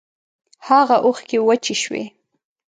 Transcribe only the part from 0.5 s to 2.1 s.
هاغه اوښکی وچې شوې